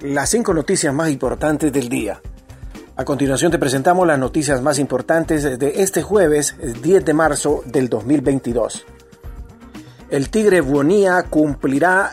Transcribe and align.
las 0.00 0.30
cinco 0.30 0.54
noticias 0.54 0.94
más 0.94 1.10
importantes 1.10 1.72
del 1.72 1.88
día. 1.88 2.20
A 2.96 3.04
continuación 3.04 3.50
te 3.50 3.58
presentamos 3.58 4.06
las 4.06 4.18
noticias 4.18 4.62
más 4.62 4.78
importantes 4.78 5.58
de 5.58 5.82
este 5.82 6.02
jueves 6.02 6.54
10 6.82 7.04
de 7.04 7.14
marzo 7.14 7.62
del 7.66 7.88
2022. 7.88 8.86
El 10.10 10.30
Tigre 10.30 10.60
Buonía 10.60 11.24
cumplirá 11.28 12.12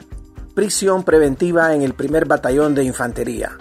prisión 0.55 1.03
preventiva 1.03 1.73
en 1.75 1.81
el 1.83 1.93
primer 1.93 2.25
batallón 2.25 2.73
de 2.73 2.83
infantería. 2.83 3.51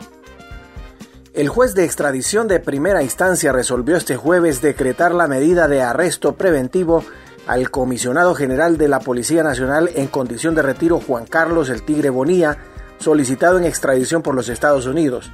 El 1.35 1.49
juez 1.49 1.75
de 1.75 1.85
extradición 1.85 2.49
de 2.49 2.61
primera 2.61 3.03
instancia 3.03 3.53
resolvió 3.53 3.97
este 3.97 4.17
jueves 4.17 4.63
decretar 4.63 5.13
la 5.13 5.27
medida 5.27 5.69
de 5.69 5.83
arresto 5.83 6.37
preventivo 6.37 7.05
al 7.47 7.71
comisionado 7.71 8.35
general 8.35 8.79
de 8.79 8.89
la 8.89 9.01
Policía 9.01 9.43
Nacional 9.43 9.91
en 9.95 10.07
condición 10.07 10.55
de 10.55 10.63
retiro 10.63 11.01
Juan 11.01 11.27
Carlos 11.27 11.69
el 11.69 11.83
Tigre 11.83 12.09
Bonía, 12.11 12.57
solicitado 13.05 13.59
en 13.59 13.65
extradición 13.65 14.23
por 14.23 14.35
los 14.35 14.49
Estados 14.49 14.87
Unidos. 14.87 15.31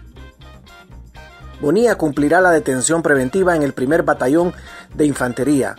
Bonía 1.61 1.95
cumplirá 1.95 2.41
la 2.41 2.51
detención 2.51 3.01
preventiva 3.01 3.55
en 3.55 3.63
el 3.63 3.75
primer 3.75 4.03
batallón 4.03 4.53
de 4.95 5.07
infantería. 5.07 5.77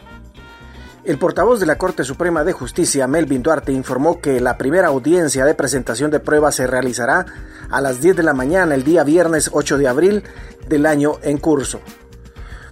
El 1.04 1.18
portavoz 1.18 1.60
de 1.60 1.66
la 1.66 1.78
Corte 1.78 2.04
Suprema 2.04 2.44
de 2.44 2.54
Justicia, 2.54 3.08
Melvin 3.08 3.44
Duarte, 3.44 3.74
informó 3.74 4.22
que 4.22 4.40
la 4.40 4.58
primera 4.58 4.88
audiencia 4.88 5.44
de 5.44 5.56
presentación 5.56 6.12
de 6.12 6.20
pruebas 6.20 6.56
se 6.56 6.68
realizará 6.68 7.26
a 7.70 7.82
las 7.82 8.00
10 8.00 8.18
de 8.18 8.24
la 8.24 8.34
mañana 8.34 8.76
el 8.76 8.84
día 8.84 9.04
viernes 9.04 9.50
8 9.52 9.78
de 9.78 9.88
abril 9.88 10.24
del 10.70 10.86
año 10.86 11.16
en 11.24 11.40
curso. 11.40 11.82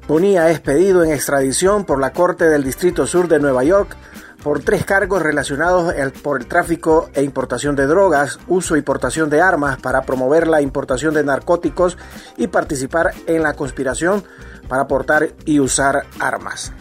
Bonía 0.07 0.49
es 0.49 0.59
pedido 0.59 1.03
en 1.03 1.11
extradición 1.11 1.85
por 1.85 1.99
la 1.99 2.13
Corte 2.13 2.45
del 2.45 2.63
Distrito 2.63 3.05
Sur 3.05 3.27
de 3.27 3.39
Nueva 3.39 3.63
York 3.63 3.97
por 4.43 4.63
tres 4.63 4.85
cargos 4.85 5.21
relacionados 5.21 5.93
por 6.23 6.39
el 6.39 6.47
tráfico 6.47 7.09
e 7.13 7.23
importación 7.23 7.75
de 7.75 7.87
drogas, 7.87 8.39
uso 8.47 8.77
y 8.77 8.81
portación 8.81 9.29
de 9.29 9.41
armas 9.41 9.77
para 9.81 10.03
promover 10.03 10.47
la 10.47 10.61
importación 10.61 11.13
de 11.13 11.23
narcóticos 11.23 11.97
y 12.37 12.47
participar 12.47 13.13
en 13.27 13.43
la 13.43 13.53
conspiración 13.53 14.23
para 14.67 14.87
portar 14.87 15.29
y 15.45 15.59
usar 15.59 16.05
armas. 16.19 16.71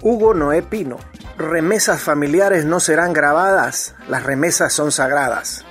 Hugo 0.00 0.34
Noé 0.34 0.62
Pino. 0.62 0.98
Remesas 1.36 2.00
familiares 2.00 2.64
no 2.64 2.80
serán 2.80 3.12
grabadas, 3.12 3.94
las 4.08 4.24
remesas 4.24 4.72
son 4.72 4.90
sagradas. 4.90 5.64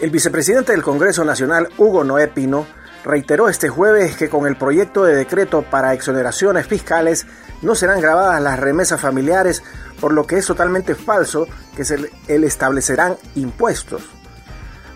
El 0.00 0.10
vicepresidente 0.10 0.72
del 0.72 0.82
Congreso 0.82 1.24
Nacional, 1.24 1.68
Hugo 1.78 2.04
Noé 2.04 2.28
Pino, 2.28 2.66
reiteró 3.04 3.48
este 3.48 3.68
jueves 3.68 4.16
que 4.16 4.28
con 4.28 4.46
el 4.46 4.56
proyecto 4.56 5.04
de 5.04 5.14
decreto 5.14 5.62
para 5.62 5.94
exoneraciones 5.94 6.66
fiscales 6.66 7.26
no 7.62 7.74
serán 7.74 8.00
grabadas 8.00 8.40
las 8.42 8.58
remesas 8.58 9.00
familiares, 9.00 9.62
por 10.00 10.12
lo 10.12 10.26
que 10.26 10.36
es 10.36 10.46
totalmente 10.46 10.94
falso 10.94 11.46
que 11.76 11.84
se 11.84 11.98
le 11.98 12.46
establecerán 12.46 13.16
impuestos. 13.34 14.02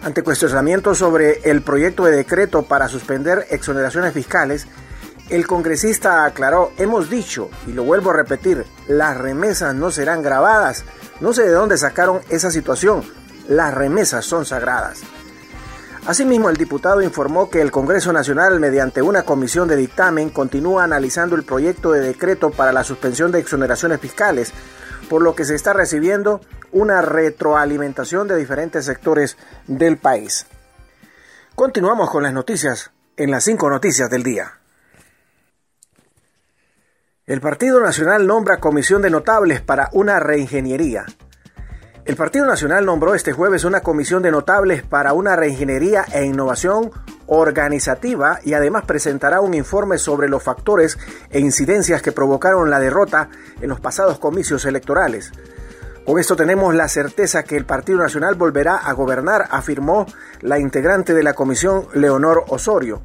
Ante 0.03 0.23
cuestionamientos 0.23 0.99
sobre 0.99 1.41
el 1.51 1.63
proyecto 1.63 2.05
de 2.05 2.17
decreto 2.17 2.63
para 2.63 2.89
suspender 2.89 3.47
exoneraciones 3.51 4.13
fiscales, 4.13 4.67
el 5.31 5.47
congresista 5.47 6.25
aclaró, 6.25 6.71
hemos 6.79 7.11
dicho, 7.11 7.51
y 7.67 7.73
lo 7.73 7.83
vuelvo 7.83 8.11
a 8.11 8.17
repetir, 8.17 8.65
las 8.87 9.17
remesas 9.17 9.75
no 9.75 9.91
serán 9.91 10.23
grabadas. 10.23 10.85
No 11.21 11.33
sé 11.33 11.43
de 11.43 11.51
dónde 11.51 11.77
sacaron 11.79 12.21
esa 12.29 12.53
situación. 12.53 13.03
Las 13.49 13.75
remesas 13.75 14.25
son 14.25 14.45
sagradas. 14.45 15.01
Asimismo, 16.07 16.49
el 16.49 16.57
diputado 16.57 17.03
informó 17.03 17.51
que 17.51 17.61
el 17.61 17.73
Congreso 17.73 18.13
Nacional, 18.13 18.61
mediante 18.61 19.03
una 19.03 19.25
comisión 19.25 19.67
de 19.67 19.75
dictamen, 19.75 20.31
continúa 20.31 20.85
analizando 20.85 21.35
el 21.35 21.43
proyecto 21.43 21.91
de 21.91 22.01
decreto 22.01 22.51
para 22.51 22.73
la 22.73 22.85
suspensión 22.85 23.33
de 23.33 23.41
exoneraciones 23.41 23.99
fiscales, 23.99 24.53
por 25.11 25.21
lo 25.21 25.35
que 25.35 25.45
se 25.45 25.57
está 25.57 25.73
recibiendo 25.73 26.41
una 26.71 27.03
retroalimentación 27.03 28.29
de 28.29 28.37
diferentes 28.37 28.85
sectores 28.85 29.37
del 29.67 29.97
país. 29.97 30.47
Continuamos 31.57 32.09
con 32.09 32.23
las 32.23 32.33
noticias 32.33 32.93
en 33.17 33.33
las 33.33 33.43
cinco 33.43 33.69
noticias 33.69 34.09
del 34.09 34.23
día. 34.23 34.61
El 37.27 37.41
Partido 37.41 37.81
Nacional 37.81 38.29
nombra 38.29 38.59
comisión 38.59 39.03
de 39.03 39.11
notables 39.11 39.61
para 39.61 39.89
una 39.93 40.21
reingeniería. 40.21 41.05
El 42.07 42.15
Partido 42.15 42.47
Nacional 42.47 42.87
nombró 42.87 43.17
este 43.17 43.33
jueves 43.33 43.65
una 43.65 43.81
comisión 43.81 44.23
de 44.23 44.31
notables 44.31 44.85
para 44.85 45.13
una 45.13 45.35
reingeniería 45.35 46.05
e 46.13 46.25
innovación 46.25 46.93
organizativa 47.27 48.39
y 48.45 48.55
además 48.55 48.85
presentará 48.87 49.41
un 49.41 49.55
informe 49.55 49.99
sobre 49.99 50.29
los 50.29 50.41
factores 50.41 50.99
e 51.31 51.41
incidencias 51.41 52.03
que 52.03 52.13
provocaron 52.13 52.71
la 52.71 52.79
derrota 52.79 53.29
en 53.61 53.69
los 53.69 53.81
pasados 53.81 54.21
comicios 54.21 54.67
electorales. 54.67 55.33
Con 56.05 56.21
esto 56.21 56.37
tenemos 56.37 56.77
la 56.77 56.87
certeza 56.87 57.43
que 57.43 57.57
el 57.57 57.67
Partido 57.67 57.99
Nacional 57.99 58.37
volverá 58.37 58.77
a 58.77 58.93
gobernar, 58.93 59.49
afirmó 59.51 60.07
la 60.43 60.61
integrante 60.61 61.13
de 61.13 61.25
la 61.25 61.35
comisión 61.35 61.89
Leonor 61.93 62.45
Osorio. 62.47 63.03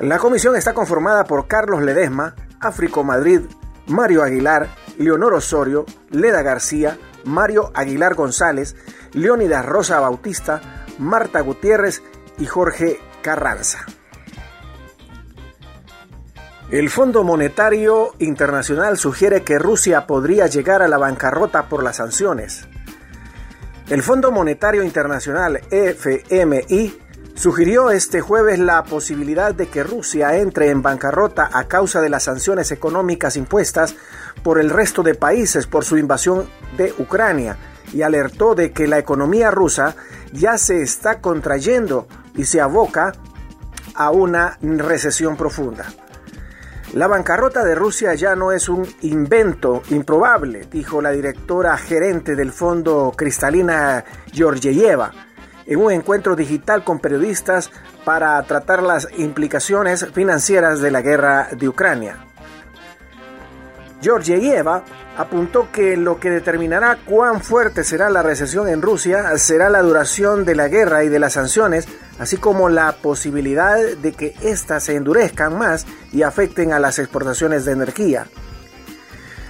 La 0.00 0.18
comisión 0.18 0.56
está 0.56 0.74
conformada 0.74 1.22
por 1.22 1.46
Carlos 1.46 1.82
Ledesma, 1.82 2.34
Áfrico 2.58 3.04
Madrid, 3.04 3.42
Mario 3.86 4.24
Aguilar, 4.24 4.70
Leonor 4.98 5.34
Osorio, 5.34 5.86
Leda 6.10 6.42
García, 6.42 6.98
Mario 7.26 7.70
Aguilar 7.74 8.14
González, 8.14 8.76
Leónidas 9.12 9.66
Rosa 9.66 10.00
Bautista, 10.00 10.84
Marta 10.98 11.40
Gutiérrez 11.40 12.02
y 12.38 12.46
Jorge 12.46 12.98
Carranza. 13.22 13.84
El 16.70 16.90
Fondo 16.90 17.22
Monetario 17.22 18.14
Internacional 18.18 18.98
sugiere 18.98 19.42
que 19.42 19.58
Rusia 19.58 20.06
podría 20.06 20.48
llegar 20.48 20.82
a 20.82 20.88
la 20.88 20.98
bancarrota 20.98 21.68
por 21.68 21.84
las 21.84 21.96
sanciones. 21.96 22.66
El 23.88 24.02
Fondo 24.02 24.32
Monetario 24.32 24.82
Internacional 24.82 25.60
FMI 25.70 26.98
sugirió 27.36 27.90
este 27.90 28.20
jueves 28.20 28.58
la 28.58 28.82
posibilidad 28.82 29.54
de 29.54 29.68
que 29.68 29.84
Rusia 29.84 30.38
entre 30.38 30.70
en 30.70 30.82
bancarrota 30.82 31.48
a 31.52 31.68
causa 31.68 32.00
de 32.00 32.08
las 32.08 32.24
sanciones 32.24 32.72
económicas 32.72 33.36
impuestas 33.36 33.94
por 34.42 34.58
el 34.58 34.70
resto 34.70 35.02
de 35.02 35.14
países 35.14 35.66
por 35.66 35.84
su 35.84 35.98
invasión 35.98 36.48
de 36.76 36.94
Ucrania 36.98 37.56
y 37.92 38.02
alertó 38.02 38.54
de 38.54 38.72
que 38.72 38.86
la 38.86 38.98
economía 38.98 39.50
rusa 39.50 39.96
ya 40.32 40.58
se 40.58 40.82
está 40.82 41.20
contrayendo 41.20 42.06
y 42.34 42.44
se 42.44 42.60
aboca 42.60 43.12
a 43.94 44.10
una 44.10 44.58
recesión 44.60 45.36
profunda. 45.36 45.86
La 46.92 47.08
bancarrota 47.08 47.64
de 47.64 47.74
Rusia 47.74 48.14
ya 48.14 48.36
no 48.36 48.52
es 48.52 48.68
un 48.68 48.86
invento 49.02 49.82
improbable, 49.90 50.66
dijo 50.70 51.02
la 51.02 51.10
directora 51.10 51.76
gerente 51.76 52.36
del 52.36 52.52
fondo 52.52 53.12
Cristalina 53.16 54.04
Georgieva 54.32 55.12
en 55.66 55.80
un 55.80 55.92
encuentro 55.92 56.36
digital 56.36 56.84
con 56.84 57.00
periodistas 57.00 57.70
para 58.04 58.40
tratar 58.44 58.82
las 58.82 59.08
implicaciones 59.18 60.06
financieras 60.12 60.80
de 60.80 60.90
la 60.90 61.02
guerra 61.02 61.48
de 61.52 61.68
Ucrania. 61.68 62.25
Georgieva 64.00 64.84
apuntó 65.16 65.70
que 65.72 65.96
lo 65.96 66.20
que 66.20 66.30
determinará 66.30 66.98
cuán 67.04 67.40
fuerte 67.40 67.82
será 67.82 68.10
la 68.10 68.22
recesión 68.22 68.68
en 68.68 68.82
Rusia 68.82 69.36
será 69.38 69.70
la 69.70 69.82
duración 69.82 70.44
de 70.44 70.54
la 70.54 70.68
guerra 70.68 71.04
y 71.04 71.08
de 71.08 71.18
las 71.18 71.32
sanciones, 71.32 71.88
así 72.18 72.36
como 72.36 72.68
la 72.68 72.92
posibilidad 72.92 73.78
de 73.78 74.12
que 74.12 74.34
éstas 74.42 74.84
se 74.84 74.94
endurezcan 74.94 75.56
más 75.56 75.86
y 76.12 76.22
afecten 76.22 76.72
a 76.72 76.78
las 76.78 76.98
exportaciones 76.98 77.64
de 77.64 77.72
energía. 77.72 78.26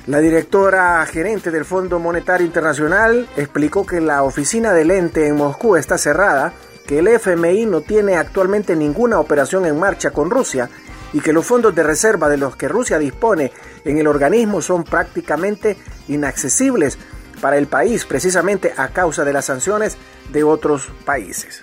La 0.06 0.20
directora 0.20 1.04
gerente 1.06 1.50
del 1.50 1.64
Fondo 1.64 1.98
Monetario 1.98 2.46
Internacional 2.46 3.28
explicó 3.36 3.84
que 3.84 4.00
la 4.00 4.22
oficina 4.22 4.72
del 4.72 4.92
ente 4.92 5.26
en 5.26 5.34
Moscú 5.34 5.74
está 5.74 5.98
cerrada, 5.98 6.52
que 6.86 7.00
el 7.00 7.08
FMI 7.08 7.66
no 7.66 7.80
tiene 7.80 8.16
actualmente 8.16 8.76
ninguna 8.76 9.18
operación 9.18 9.66
en 9.66 9.76
marcha 9.80 10.12
con 10.12 10.30
Rusia 10.30 10.70
y 11.16 11.20
que 11.20 11.32
los 11.32 11.46
fondos 11.46 11.74
de 11.74 11.82
reserva 11.82 12.28
de 12.28 12.36
los 12.36 12.56
que 12.56 12.68
Rusia 12.68 12.98
dispone 12.98 13.50
en 13.86 13.96
el 13.96 14.06
organismo 14.06 14.60
son 14.60 14.84
prácticamente 14.84 15.78
inaccesibles 16.08 16.98
para 17.40 17.56
el 17.56 17.68
país 17.68 18.04
precisamente 18.04 18.74
a 18.76 18.88
causa 18.88 19.24
de 19.24 19.32
las 19.32 19.46
sanciones 19.46 19.96
de 20.30 20.44
otros 20.44 20.90
países. 21.06 21.62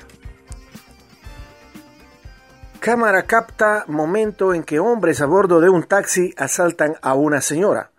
Cámara 2.80 3.28
capta 3.28 3.86
momento 3.88 4.56
en 4.56 4.64
que 4.64 4.80
hombres 4.80 5.22
a 5.22 5.28
bordo 5.28 5.62
de 5.62 5.70
un 5.70 5.84
taxi 5.84 6.34
asaltan 6.36 6.96
a 7.04 7.14
una 7.14 7.40
señora. 7.40 7.92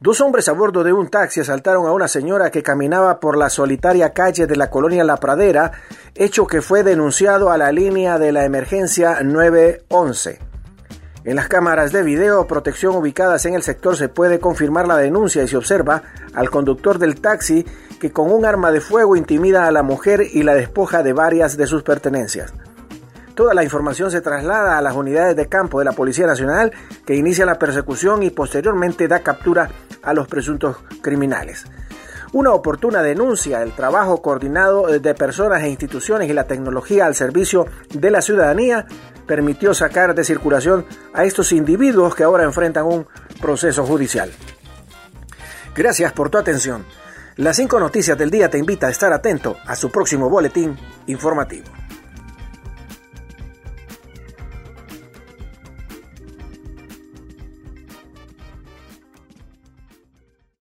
Dos 0.00 0.22
hombres 0.22 0.48
a 0.48 0.52
bordo 0.52 0.82
de 0.82 0.94
un 0.94 1.10
taxi 1.10 1.40
asaltaron 1.40 1.86
a 1.86 1.92
una 1.92 2.08
señora 2.08 2.50
que 2.50 2.62
caminaba 2.62 3.20
por 3.20 3.36
la 3.36 3.50
solitaria 3.50 4.14
calle 4.14 4.46
de 4.46 4.56
la 4.56 4.70
colonia 4.70 5.04
La 5.04 5.18
Pradera, 5.18 5.72
hecho 6.14 6.46
que 6.46 6.62
fue 6.62 6.82
denunciado 6.82 7.50
a 7.50 7.58
la 7.58 7.70
línea 7.70 8.18
de 8.18 8.32
la 8.32 8.46
emergencia 8.46 9.20
911. 9.22 10.53
En 11.24 11.36
las 11.36 11.48
cámaras 11.48 11.90
de 11.90 12.02
video 12.02 12.46
protección 12.46 12.94
ubicadas 12.94 13.46
en 13.46 13.54
el 13.54 13.62
sector 13.62 13.96
se 13.96 14.10
puede 14.10 14.40
confirmar 14.40 14.86
la 14.86 14.98
denuncia 14.98 15.42
y 15.42 15.48
se 15.48 15.56
observa 15.56 16.02
al 16.34 16.50
conductor 16.50 16.98
del 16.98 17.18
taxi 17.18 17.64
que 17.98 18.12
con 18.12 18.30
un 18.30 18.44
arma 18.44 18.70
de 18.70 18.82
fuego 18.82 19.16
intimida 19.16 19.66
a 19.66 19.72
la 19.72 19.82
mujer 19.82 20.20
y 20.30 20.42
la 20.42 20.54
despoja 20.54 21.02
de 21.02 21.14
varias 21.14 21.56
de 21.56 21.66
sus 21.66 21.82
pertenencias. 21.82 22.52
Toda 23.34 23.54
la 23.54 23.64
información 23.64 24.10
se 24.10 24.20
traslada 24.20 24.76
a 24.76 24.82
las 24.82 24.94
unidades 24.94 25.34
de 25.34 25.48
campo 25.48 25.78
de 25.78 25.86
la 25.86 25.92
Policía 25.92 26.26
Nacional 26.26 26.72
que 27.06 27.16
inicia 27.16 27.46
la 27.46 27.58
persecución 27.58 28.22
y 28.22 28.28
posteriormente 28.28 29.08
da 29.08 29.20
captura 29.20 29.70
a 30.02 30.12
los 30.12 30.28
presuntos 30.28 30.76
criminales. 31.00 31.64
Una 32.34 32.52
oportuna 32.52 33.00
denuncia, 33.00 33.62
el 33.62 33.72
trabajo 33.72 34.20
coordinado 34.20 34.88
de 34.88 35.14
personas 35.14 35.62
e 35.62 35.70
instituciones 35.70 36.28
y 36.28 36.34
la 36.34 36.48
tecnología 36.48 37.06
al 37.06 37.14
servicio 37.14 37.66
de 37.94 38.10
la 38.10 38.20
ciudadanía 38.20 38.86
permitió 39.26 39.74
sacar 39.74 40.14
de 40.14 40.24
circulación 40.24 40.86
a 41.12 41.24
estos 41.24 41.52
individuos 41.52 42.14
que 42.14 42.24
ahora 42.24 42.44
enfrentan 42.44 42.84
un 42.84 43.06
proceso 43.40 43.84
judicial. 43.84 44.30
Gracias 45.74 46.12
por 46.12 46.30
tu 46.30 46.38
atención. 46.38 46.84
Las 47.36 47.56
cinco 47.56 47.80
noticias 47.80 48.16
del 48.16 48.30
día 48.30 48.48
te 48.48 48.58
invita 48.58 48.86
a 48.86 48.90
estar 48.90 49.12
atento 49.12 49.56
a 49.66 49.74
su 49.74 49.90
próximo 49.90 50.30
boletín 50.30 50.78
informativo. 51.06 51.83